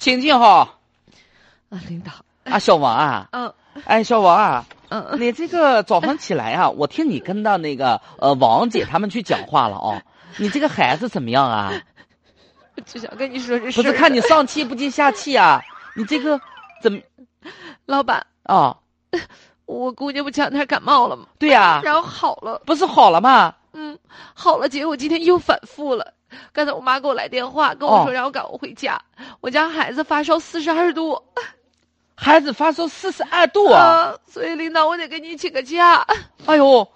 [0.00, 0.76] 请进哈。
[1.68, 2.10] 啊，领导，
[2.50, 3.52] 啊，小王啊， 嗯
[3.84, 10.02] 哎，小王啊，嗯嗯，你这个早上起来啊， 我听你跟到那个呃王姐他们去讲话了哦。
[10.38, 11.72] 你这个孩子怎么样啊？
[12.76, 13.82] 我就想跟你说这事。
[13.82, 15.62] 不是看你上气不接下气啊？
[15.94, 16.40] 你这个
[16.82, 16.98] 怎么
[17.86, 18.76] 老板，啊？
[19.66, 21.26] 我姑娘不前两天感冒了吗？
[21.38, 23.54] 对呀、然后好了，不是好了吗？
[23.74, 23.96] 嗯，
[24.34, 26.14] 好了，结果今天又反复了。
[26.52, 29.00] 刚才我妈给我来电话，跟我说哦让我赶快回家。
[29.40, 31.22] 我家孩子发烧四十二度
[32.14, 33.80] 孩子发烧四十二度啊！
[33.80, 36.06] 啊，所以领导我得给你请个假。
[36.44, 36.86] 哎呦，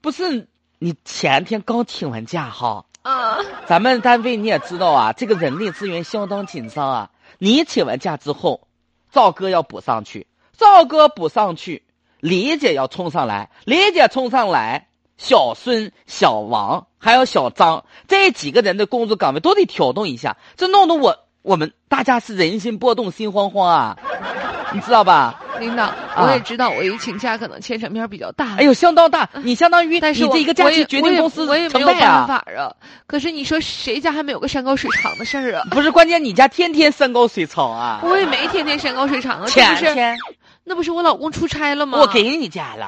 [0.00, 0.48] 不是
[0.80, 2.84] 你前天刚请完假哈？
[3.02, 7.10] 啊，咱们单位你也知道啊，这个人力资源相当紧张啊。
[7.38, 8.66] 你请完假之后，
[9.12, 11.84] 赵哥要补上去，赵哥补上去，
[12.18, 23.96] 李姐要冲上来，李姐冲上来，小孙、小王还有小张这几个人的工作岗位都得调动一下，这弄得我我们大家是人心波动，心慌慌啊，
[24.72, 25.38] 你知道吧？
[25.58, 28.56] 领导，我也知道我一请假可能牵扯面比较大。
[28.56, 32.26] 哎呦，相当大，你相当于但是你这一个假期决定公司我也没成败有办啊。
[32.26, 32.72] 法啊。
[33.06, 35.66] 可是你说谁家还没有个山高水长的事儿啊？
[35.70, 38.00] 不是，关键你家天天山高水长啊。
[38.02, 40.16] 我也没天天山高水长啊，这前不是天
[40.64, 41.98] 那不是我老公出差了吗？
[42.00, 42.86] 我给你家了，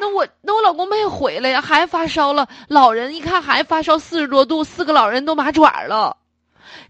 [0.00, 2.48] 那我那我老公没回来呀，还发烧了。
[2.68, 6.16] 老人一看还发烧四十多度，四个老人都麻爪了。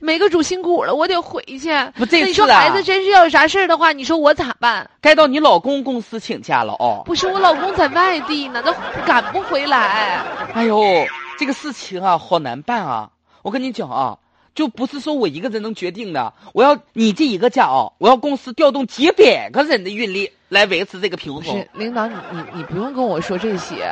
[0.03, 1.71] 每个主心骨了，我得回去。
[1.95, 4.91] 不这那你说孩子真是要有啥事儿的话，你说我咋办？
[5.01, 7.03] 该到你老公公司请假了哦。
[7.07, 8.75] 不是我老公在外地呢，那
[9.07, 10.21] 赶不回来。
[10.55, 11.07] 哎呦，
[11.39, 13.11] 这个事情啊，好难办啊！
[13.43, 14.19] 我跟你讲啊，
[14.57, 16.33] 就不是说我一个人能决定的。
[16.53, 21.69] 我要你这一个假啊，我要公司调动几百个人的运力来维持这个平不衡是。
[21.75, 23.89] 领导，你你你不用跟我说这些。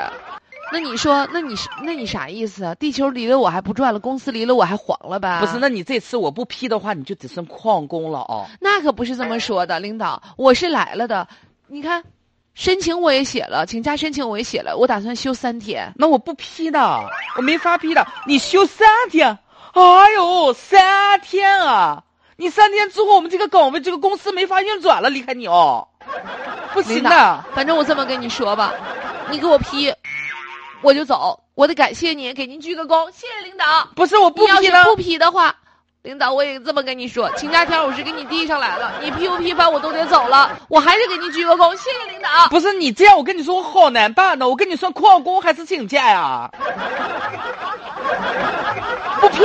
[0.73, 2.75] 那你说，那你是那你啥意思啊？
[2.77, 5.41] 地球离了我还不转了，公司离了我还黄了呗？
[5.41, 8.47] 不是，那你这次我不批的话，你就只剩旷工了哦。
[8.61, 11.27] 那可不是这么说的，领导，我是来了的。
[11.67, 12.03] 你看，
[12.55, 15.93] 申请我也写了，请假申请我也写了，我打算休三天。
[15.97, 17.01] 那我不批的，
[17.37, 18.07] 我没法批的。
[18.27, 19.39] 你休三天，
[19.73, 22.03] 哎呦，三天啊！
[22.37, 25.87] 你三天之后，我们这个岗位、这个公司没法运转了，离开你哦，
[26.73, 28.73] 不行的。，反正我这么跟你说吧，
[29.31, 29.93] 你给我批，
[30.83, 31.41] 我就走。
[31.55, 33.89] 我得感谢您，给您鞠个躬，谢谢领导。
[33.95, 35.55] 不是我不批了，要是不批的话，
[36.03, 42.49] 领导我也这么跟你说，请假条我是给你递上来了，你批不批发我都得走了，我还是给您鞠个躬，谢谢领导。
[42.49, 44.49] 不是你这样，我跟你说，我好难办呢。
[44.49, 46.51] 我跟你说，旷工还是请假呀？
[49.21, 49.45] 不批。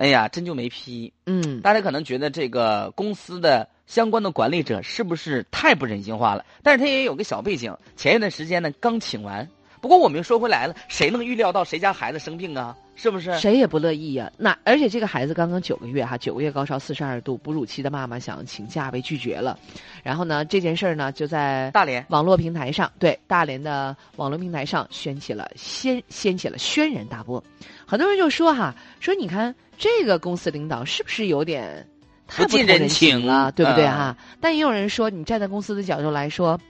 [0.00, 1.12] 哎呀，真就没批。
[1.26, 6.46] 嗯，大家可能觉得这个公司的相关的管理者是不是太不人性化了？
[6.62, 9.46] 但是他也有个小背景，前一段时间呢刚请完。
[9.80, 12.76] 不过我们又说回来了，谁能预料到谁家孩子生病啊？
[12.96, 13.38] 是不是？
[13.38, 19.58] 谁也不乐意呀、那而且这个孩子刚刚九个月哈，九个月高烧四十二度，哺乳期的妈妈想请假被拒绝了。
[20.02, 27.42] 然后呢，这件事儿呢就在大连网络平台上，对大连的网络平台上掀起了掀掀起了轩然大波。
[27.86, 31.88] 很多人就说哈，说你看这个公司领导是不是有点
[32.26, 34.16] 太不近人情了，对不对嗯哈？
[34.42, 36.60] 但也有人说，你站在公司的角度来说，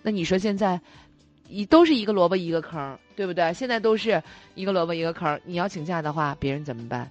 [0.00, 0.80] 那你说现在
[1.52, 3.52] 一都是一个萝卜一个坑，对不对？
[3.52, 4.22] 现在都是
[4.54, 7.10] 一个萝卜一个坑，你要请假的话，别人怎么办？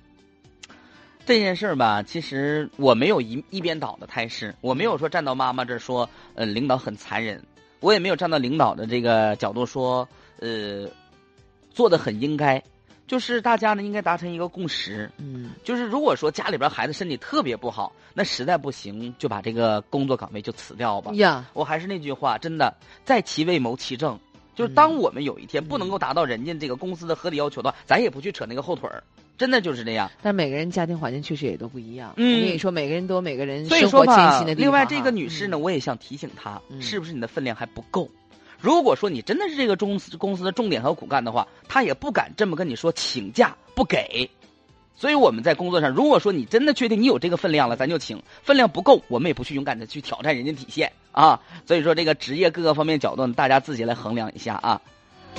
[1.28, 7.40] 这件事儿吧，其实我没有一一边倒的态势，我没有说站到妈妈这儿说，呃，领导很残忍，
[7.80, 10.10] 我也没有站到领导的这个角度说，
[10.40, 10.90] 呃，
[11.70, 12.62] 做的很应该，
[13.06, 21.12] 就是大家呢应该达成一个共识，嗯，就是如果说家里边孩子身体特别不好，那实在不行就把这个工作岗位就辞掉吧。
[21.14, 22.76] 呀，我还是那句话，真的，
[23.06, 24.20] 在其位谋其政。
[24.56, 29.04] 就是嗯当我们有一天不能够达到人家这个公司的合理要求的话，咱也不去扯那个后腿儿，
[29.38, 30.10] 真的就是这样。
[30.22, 32.14] 但每个人家庭环境确实也都不一样。
[32.18, 38.10] 嗯我跟你说，每个人都有每个人所以生活艰辛的，地方另外这个女士呢，嗯我也想提醒她，嗯是不是你的分量还不够？
[38.60, 44.30] 如果说你真的是这个公司公司的重点和骨干的话，她也不敢这么跟你说请假不给。
[44.96, 51.40] 所以我们在工作上，如果说你真的确定你有这个分量了，咱就请；分量不够，我们也不去勇敢的去挑战人家底线啊。
[51.66, 54.82] 所以说，这个职业各个方面角度，大家自己来衡量一下啊。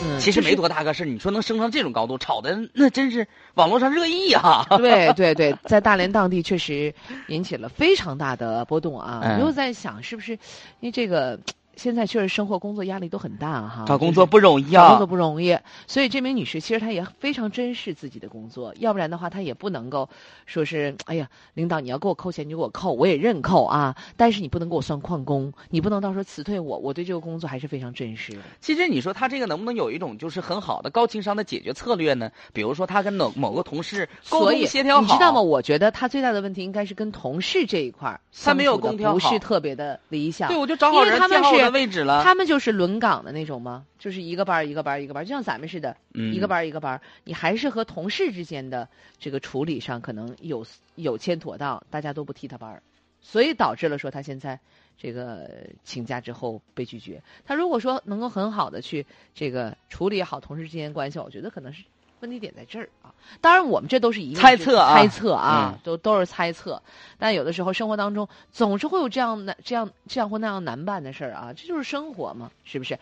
[0.03, 4.67] 嗯其实没多大个事儿你说能升上这种高度，炒的那真是网络上热议啊。
[4.79, 6.95] 对对对，在大连当地确实
[7.29, 9.37] 引起了非常大的波动啊！
[9.39, 11.39] 又在想，是不是因为这个
[11.77, 15.07] 现在确实生活工作压力都很大哈，找工作不容易啊找工作。
[15.07, 20.09] 不容易，所以这名女士其实她也非常珍视自己的工作，要不然的话她也不能够
[20.47, 28.39] 说是，哎呀，领导你要给我扣钱你就给我扣，我也认扣啊，但是你不能给我算旷工，你不能到时候辞退我，我对这个工作还是非常珍视的。
[28.61, 32.31] 其实你说她这个能不能有一种就是很好的高情商的解决策略呢？
[32.53, 35.43] 比如说她跟某某个同事沟通协调好，你知道吗？？
[35.43, 40.49] 我觉得她最大的问题应该是跟同事这一块儿她没有不是特别的理想。
[40.49, 42.23] 对，我就找好人，他们是的位置了。
[42.23, 43.87] 他们就是轮岗的那种吗？
[43.99, 47.01] 就是一个班一个班一个班，就像咱们似的，嗯一个班一个班。
[47.25, 48.89] 你还是和同事之间的
[49.19, 50.67] 这个处理上可能有
[50.97, 52.83] 有欠妥当，大家都不替他班儿，
[53.21, 54.59] 所以导致了说他现在
[54.99, 55.49] 这个
[55.85, 57.23] 请假之后被拒绝。
[57.45, 61.85] 他如果说能够很好的去这个处理好同事之间关系，我觉得可能是。
[62.23, 63.13] 问题点在这儿啊！
[63.41, 66.81] 当然，我们这都是一个猜测啊猜测啊嗯，都都是猜测。
[67.19, 72.97] 但有的时候生活当中总是会有这样的这样这样或那样难办的事儿啊，这就是生活嘛，是不是？